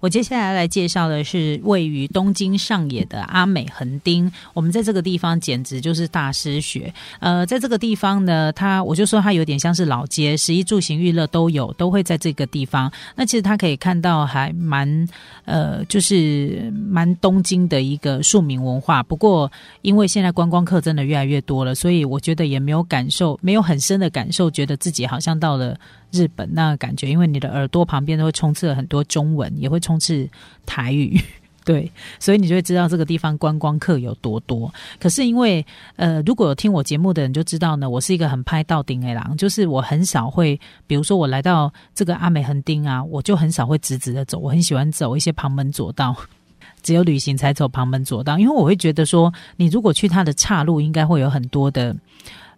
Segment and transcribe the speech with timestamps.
[0.00, 4.30] 我接下来来介绍的是位于东京上野的阿美横丁。
[4.54, 6.92] 我们在这个地方简直就是大师学。
[7.18, 12.90] 呃，在这个地方呢，它我就说它有点像是老街，食衣住行娱乐都有，都会在这个地方。
[13.14, 15.06] 那其实它可以看到还蛮
[15.44, 19.02] 呃，就是蛮东京的一个庶民文化。
[19.02, 19.50] 不过
[19.82, 25.78] 因为现在观光客真的越来越多了，所以我觉得也没有感受，没有很深的感受，觉得自己好像到了。
[26.10, 30.28] 日本那个感觉，因为你的耳朵旁边都会充斥了很多中文，也会充斥
[30.66, 31.20] 台语，
[31.64, 34.72] 对，所以你就会知道这个地方观光客有多多。
[34.98, 35.64] 可是因为
[35.96, 46.16] 呃，如果有听我节目的人就知道呢，我是一个很拍到顶的狼，就是我很少会，比如说我来到这个阿美横丁啊，我就很少会直直的走，我很喜欢走一些旁门左道，
[46.82, 51.94] 只有旅行才走旁门左道，因为我会觉得说，你如果去它的岔路，应该会有很多的。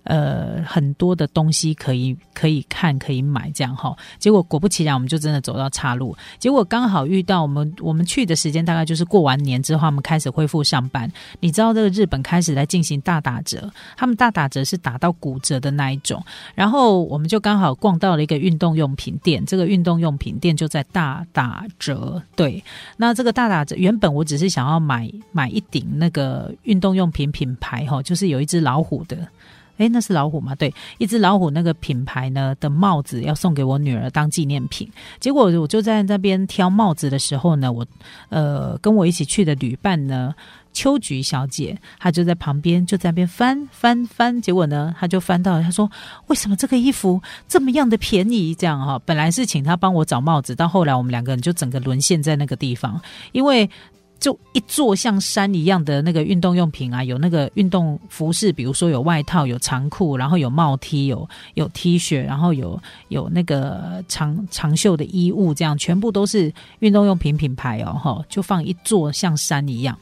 [0.05, 3.97] 呃，很多的东西可以可以看可以买，这样哈。
[4.19, 6.17] 结果果不其然，我们就真的走到岔路。
[6.39, 11.11] 结果刚好遇到我们我们去的时间大概就是过完年之后，我们开始恢复上班。
[11.39, 16.21] 你知道这个日本开始在进行大打折，他们大打折是打到骨折的那一种。
[16.55, 22.21] 然后我们就刚好逛到了一个运动用品店，这个运动用品店就在大打折。
[22.35, 22.63] 对，
[22.97, 29.17] 那这个大打折原本我只是想要买买一顶那个运动用品品牌哈，就是有一只老虎的。
[29.79, 30.55] 哎，那是老虎吗？
[30.55, 34.89] 对，一只老虎那个品牌呢的帽子要送给我女儿当纪念品。
[35.19, 37.85] 结果我就在那边挑帽子的时候呢，我
[38.29, 40.35] 呃跟我一起去的旅伴呢，
[40.73, 44.41] 秋菊小姐，她就在旁边就在那边翻翻翻。
[44.41, 45.91] 结果呢，她就翻到她说
[46.29, 53.01] ：“为什么这个衣服这么样的便宜？”这样哈，本来是请她帮我找帽子，到后来我们两个人就整个沦陷在那个地方，
[53.33, 53.69] 因为。
[54.23, 69.99] 就一座像山一样的那个运动用品啊，有那个运动服饰，比如说有外套、有长裤，然后有帽 T、有有 T 恤，然后有有那个长长袖的衣物，这样全部都是运动用品品牌哦，哈，就放一座像山一样。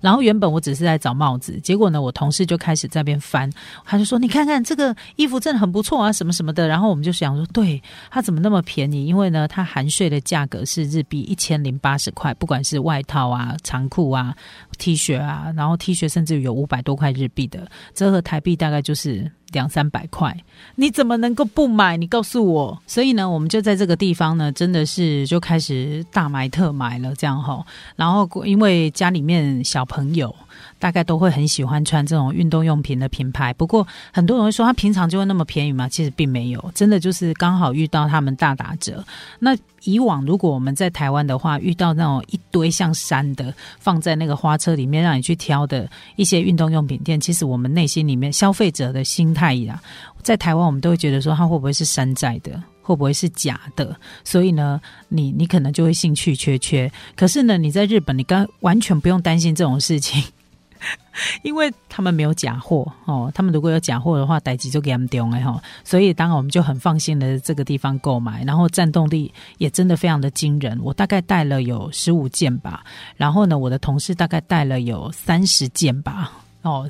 [0.00, 3.50] 然后原本我只是在找帽子，结果呢，我同事就开始在边翻，
[3.84, 9.06] 他就说：“你看看这个衣服真的很不错啊，什么什么的。”然后我们就想说：“对，它怎么那么便宜？
[9.06, 14.34] 因为呢，它含税的价格是日币一千零八十块，不管是外套啊、长裤啊、
[14.78, 20.36] T 恤啊，然后 T 恤甚至有五百多块日币的，折合台币大概就是。”两三百块，
[20.74, 21.96] 你怎么能够不买？
[21.96, 22.78] 你告诉我。
[22.86, 27.64] 所以呢，我们就在这个地方呢，真的是就开始大买特买了，这样哈。
[27.96, 30.34] 然后因为家里面小朋友。
[30.78, 35.88] 大概都会很喜欢穿这种运动用品的品牌，不过很多人会说，他平常就会那么便宜吗？
[35.88, 39.02] 其实并没有，真的就是刚好遇到他们大打折。
[39.38, 49.80] 那以往如果我们在台湾的话，遇到那种一堆像山的放在那个花车里面让你去挑的一些运动用品店，其实我们内心里面消费者的心态呀，
[50.22, 53.96] 在台湾我们都会觉得说，它会不会是山寨的，会不会是假的？
[54.24, 56.90] 所以呢，你你可能就会兴趣缺缺。
[57.14, 60.22] 可是呢，你在日本，你刚完全不用担心这种事情。
[61.42, 65.60] 因为他们没有假货哦，他们如果有假货的话，逮几就给他们丢了哈。
[65.82, 70.78] 所以当然我们就很放心的这个地方购买，然后战斗力也真的非常的惊人。
[70.82, 72.84] 我大概带了有十五件吧，
[73.16, 76.30] 然后呢，我的同事大概带了有三十件吧，
[76.60, 76.88] 哦。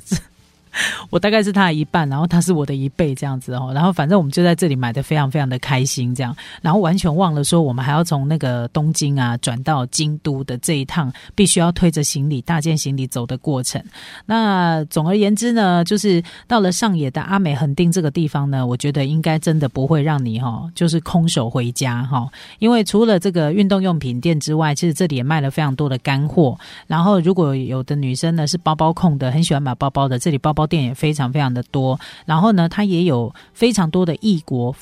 [1.09, 13.81] 我大概是他的一半，然后他是我的一倍这样子哦，然后反正我们就在这里买的非常非常的开心，这样，然后完全忘了说我们还要从那个东京啊转到京都的这一趟，必须要推着行李大件行李走的过程。
[14.25, 22.29] 那总而言之呢，就是到了上野的阿美横丁这个地方呢，我觉得应该真的不会让你哈，就是空手回家哈，
[22.59, 26.57] 因为除了这个运动用品店之外，其实这里也卖了非常多的干货。
[26.85, 30.66] 然后如果有的女生呢是包包控的，很喜欢买包包的，这里包包。
[30.67, 34.75] 店也非常非常的多，然后呢，它也有非常多的异国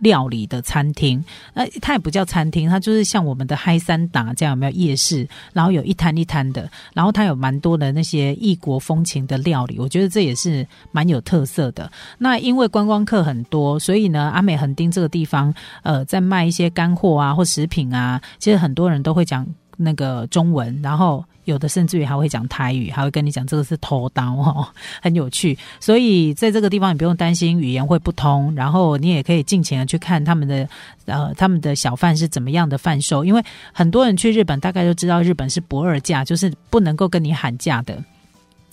[0.00, 1.22] 料理的餐厅。
[1.52, 5.28] 那它也不叫餐厅，它就是像我们的嗨三达这样，有没有夜市？
[5.52, 11.90] 然后有一摊一摊的，然后它有蛮多的那些异国风情的料理，我觉得这也是蛮有特色的。
[12.16, 15.52] 那因为观光客很多，所以呢，阿美横丁这个地方，
[15.82, 19.46] 呃，在卖一些干货啊或食品啊，其实很多人都会讲
[19.82, 21.24] 那个中文，然后。
[21.44, 24.68] 有的甚至于还会讲台语，还会跟你讲这个是偷刀哦，
[25.02, 25.58] 很有趣。
[25.80, 30.68] 所以在这个地方，你不用担心语言会不通，然后你也可以尽情的去看他们的
[31.06, 33.24] 呃他们的小贩是怎么样的贩售。
[33.24, 33.42] 因为
[33.72, 38.00] 很多人去日本，大概都知道日本是不二价，就是不能够跟你喊价的。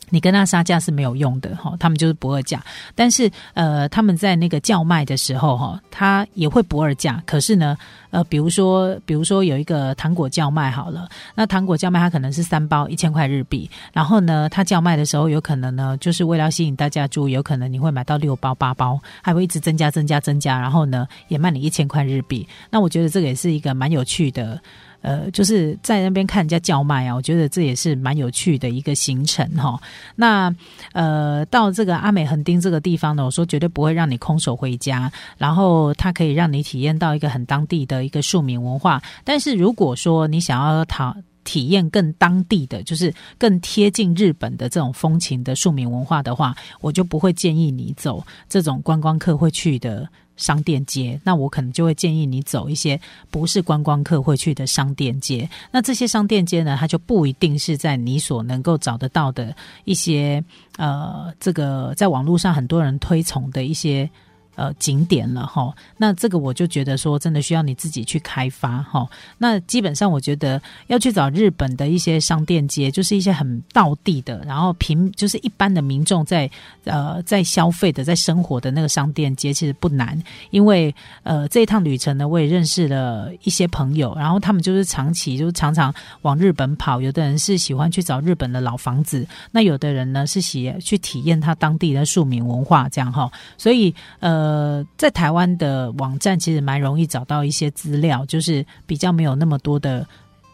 [0.09, 2.63] 你跟他杀价是没有用的哈，他们就是不二价。
[2.95, 7.21] 但是呃，他们在那个叫卖的时候哈，他也会不二价。
[7.25, 7.77] 可是呢，
[8.09, 22.47] 呃，比如说，比如说有一个糖果叫卖好了，那糖果叫卖它可能是三包一千块日币，然后呢，他叫卖的时候有可能呢，就是为了吸引大家注意，有可能你会买到六包八包，还会一直增加增加增加，然后呢，也卖你一千块日币。
[22.69, 24.59] 那我觉得这个也是一个蛮有趣的。
[25.01, 29.79] 呃，就是在那边看人家叫卖啊，我觉得这也是蛮有趣的一个行程哈。
[30.15, 30.53] 那
[30.93, 39.01] 呃，到这个阿美横丁这个地方呢，我说绝对不会让你空手回家，然后它可以让你体验到一个很当地的一个庶民文化。
[39.23, 50.07] 但是如果说你想要讨体验更当地的，就是更贴近日本的这种风情的庶民文化的话，我就不会建议你走这种观光客会去的。
[50.37, 52.99] 商店街，那我可能就会建议你走一些
[53.29, 55.49] 不是观光客会去的商店街。
[55.71, 59.53] 那这些商店街呢，它就不一定是在你所能够找得到的
[59.83, 60.43] 一些
[60.77, 64.09] 呃，这个在网络上很多人推崇的一些。
[64.57, 69.07] 呃，景点了哈，那这个我就觉得说，真的需要你自己去开发哈。
[69.37, 76.49] 那基本上，我觉得要去找日本的一些商店街，就是一些很道地的，然后平就是一般的民众在
[76.85, 80.19] 呃在消费的、在生活的那个商店街，其实不难。
[80.49, 85.93] 因为呃这一趟旅程呢，我也认识了一些朋友，然后他们就是长期就常常
[86.23, 86.99] 往日本跑。
[86.99, 93.31] 有的人是喜欢去找日本的老房子，那有的人呢是喜去体验他当地的庶民文化，这样哈。
[93.55, 94.46] 所以呃。
[94.47, 100.07] 呃，在台湾的网站其实蛮容易找到一些资料，就是比较没有那么多的、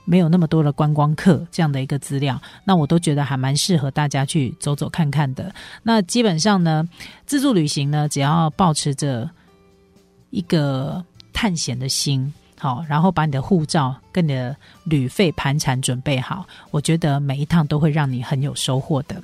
[0.04, 5.54] 没有那么多的观光客这样的一个资料，那我都觉得还蛮适合大家去走走看看的。
[5.84, 6.84] 那基本上呢，
[7.28, 9.30] 自助旅行呢，只要保持着
[10.32, 14.56] 一个探险的心，好，然后把你的护照跟你的
[14.86, 19.22] 旅费盘缠准备好，我觉得每一趟都会让你很有收获的。